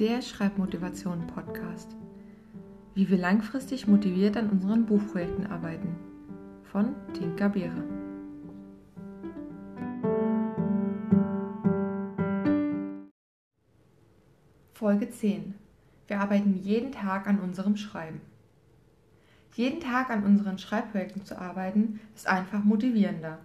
[0.00, 1.94] der Schreibmotivation-Podcast.
[2.94, 5.94] Wie wir langfristig motiviert an unseren Buchprojekten arbeiten.
[6.62, 7.84] Von Tinka Beere.
[14.72, 15.52] Folge 10.
[16.06, 18.22] Wir arbeiten jeden Tag an unserem Schreiben.
[19.52, 23.38] Jeden Tag an unseren Schreibprojekten zu arbeiten, ist einfach motivierender.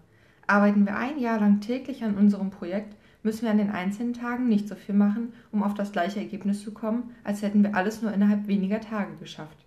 [0.47, 4.47] Arbeiten wir ein Jahr lang täglich an unserem Projekt, müssen wir an den einzelnen Tagen
[4.47, 8.01] nicht so viel machen, um auf das gleiche Ergebnis zu kommen, als hätten wir alles
[8.01, 9.65] nur innerhalb weniger Tage geschafft.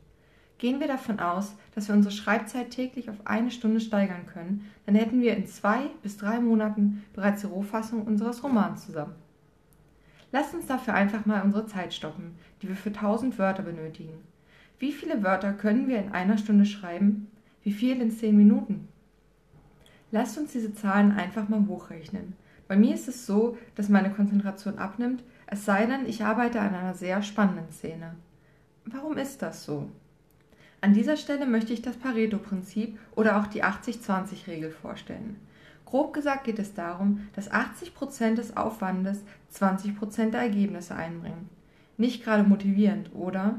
[0.59, 4.95] Gehen wir davon aus, dass wir unsere Schreibzeit täglich auf eine Stunde steigern können, dann
[4.95, 9.15] hätten wir in zwei bis drei Monaten bereits die Rohfassung unseres Romans zusammen.
[10.31, 14.19] Lasst uns dafür einfach mal unsere Zeit stoppen, die wir für tausend Wörter benötigen.
[14.79, 17.29] Wie viele Wörter können wir in einer Stunde schreiben?
[17.63, 18.89] Wie viel in zehn Minuten?
[20.11, 22.35] Lasst uns diese Zahlen einfach mal hochrechnen.
[22.67, 26.75] Bei mir ist es so, dass meine Konzentration abnimmt, es sei denn, ich arbeite an
[26.75, 28.15] einer sehr spannenden Szene.
[28.85, 29.91] Warum ist das so?
[30.81, 35.37] An dieser Stelle möchte ich das Pareto-Prinzip oder auch die 80-20-Regel vorstellen.
[35.85, 39.23] Grob gesagt geht es darum, dass 80% des Aufwandes
[39.55, 41.49] 20% der Ergebnisse einbringen.
[41.97, 43.59] Nicht gerade motivierend, oder?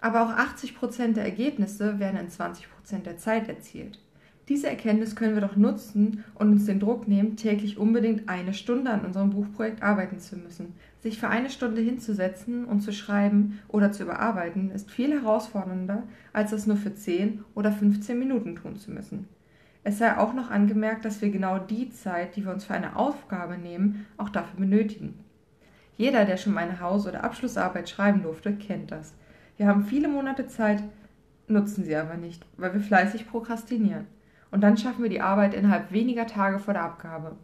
[0.00, 2.66] Aber auch 80% der Ergebnisse werden in 20%
[3.04, 4.00] der Zeit erzielt.
[4.48, 8.90] Diese Erkenntnis können wir doch nutzen und uns den Druck nehmen, täglich unbedingt eine Stunde
[8.90, 10.74] an unserem Buchprojekt arbeiten zu müssen.
[11.00, 16.50] Sich für eine Stunde hinzusetzen und zu schreiben oder zu überarbeiten, ist viel herausfordernder, als
[16.50, 19.28] es nur für 10 oder 15 Minuten tun zu müssen.
[19.84, 22.96] Es sei auch noch angemerkt, dass wir genau die Zeit, die wir uns für eine
[22.96, 25.20] Aufgabe nehmen, auch dafür benötigen.
[25.96, 29.14] Jeder, der schon mal eine Haus- oder Abschlussarbeit schreiben durfte, kennt das.
[29.56, 30.82] Wir haben viele Monate Zeit,
[31.46, 34.06] nutzen sie aber nicht, weil wir fleißig prokrastinieren
[34.52, 37.36] und dann schaffen wir die Arbeit innerhalb weniger Tage vor der Abgabe.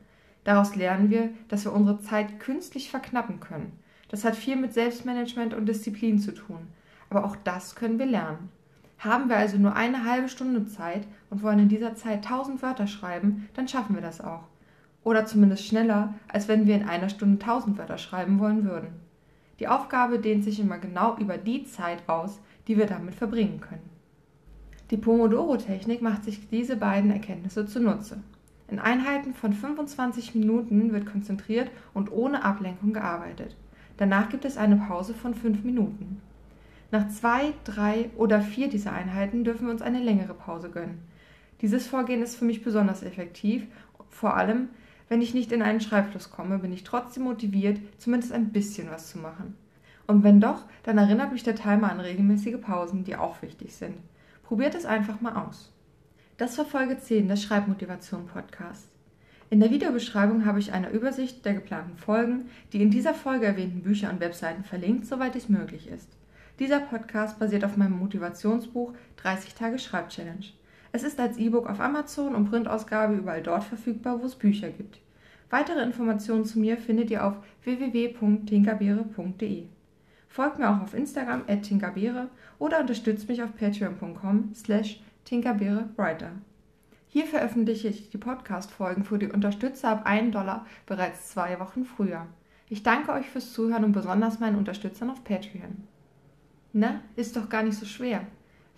[0.45, 3.73] Daraus lernen wir, dass wir unsere Zeit künstlich verknappen können.
[4.09, 6.69] Das hat viel mit Selbstmanagement und Disziplin zu tun.
[7.11, 8.51] Aber auch das können wir lernen.
[8.99, 12.87] Haben wir also nur eine halbe Stunde Zeit und wollen in dieser Zeit tausend Wörter
[12.87, 14.45] schreiben, dann schaffen wir das auch.
[15.05, 18.89] Oder zumindest schneller, als wenn wir in einer Stunde tausend Wörter schreiben wollen würden.
[19.61, 23.98] Die Aufgabe dehnt sich immer genau über die Zeit aus, die wir damit verbringen können.
[24.91, 28.23] Die Pomodoro-Technik macht sich diese beiden Erkenntnisse zunutze.
[28.69, 33.57] In Einheiten von 25 Minuten wird konzentriert und ohne Ablenkung gearbeitet.
[33.99, 36.23] Danach gibt es eine Pause von 5 Minuten.
[36.91, 41.03] Nach zwei, drei oder vier dieser Einheiten dürfen wir uns eine längere Pause gönnen.
[41.61, 43.67] Dieses Vorgehen ist für mich besonders effektiv,
[44.09, 44.69] vor allem
[45.09, 49.09] wenn ich nicht in einen Schreibfluss komme, bin ich trotzdem motiviert, zumindest ein bisschen was
[49.11, 49.55] zu machen.
[50.07, 53.97] Und wenn doch, dann erinnert mich der Timer an regelmäßige Pausen, die auch wichtig sind.
[54.49, 55.71] Probiert es einfach mal aus.
[56.39, 58.89] Das war Folge 10 des Schreibmotivation Podcasts.
[59.51, 63.83] In der Videobeschreibung habe ich eine Übersicht der geplanten Folgen, die in dieser Folge erwähnten
[63.83, 66.09] Bücher und Webseiten verlinkt, soweit es möglich ist.
[66.61, 70.47] Dieser Podcast basiert auf meinem Motivationsbuch 30 Tage Schreibchallenge.
[70.93, 74.99] Es ist als E-Book auf Amazon und Printausgabe überall dort verfügbar, wo es Bücher gibt.
[75.51, 77.35] Weitere Informationen zu mir findet ihr auf
[77.65, 79.67] www.tinkerbeere.de.
[80.29, 82.29] Folgt mir auch auf Instagram at tinkerbeere
[82.59, 86.31] oder unterstützt mich auf patreon.com slash tinkerbeerewriter.
[87.09, 92.27] Hier veröffentliche ich die Podcast-Folgen für die Unterstützer ab 1 Dollar bereits zwei Wochen früher.
[92.69, 95.85] Ich danke euch fürs Zuhören und besonders meinen Unterstützern auf Patreon.
[96.75, 98.27] Na, ist doch gar nicht so schwer.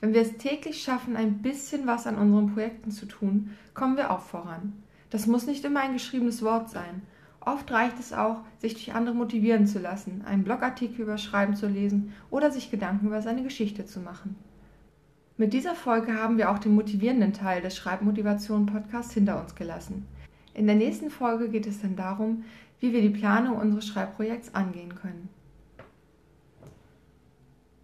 [0.01, 4.13] Wenn wir es täglich schaffen, ein bisschen was an unseren Projekten zu tun, kommen wir
[4.13, 4.83] auch voran.
[5.11, 7.03] Das muss nicht immer ein geschriebenes Wort sein.
[7.41, 11.67] Oft reicht es auch, sich durch andere motivieren zu lassen, einen Blogartikel über Schreiben zu
[11.69, 14.37] lesen oder sich Gedanken über seine Geschichte zu machen.
[15.39, 20.07] Mit dieser Folge haben wir auch den motivierenden Teil des Schreibmotivation-Podcasts hinter uns gelassen.
[20.53, 22.45] In der nächsten Folge geht es dann darum,
[22.79, 25.31] wie wir die Planung unseres Schreibprojekts angehen können.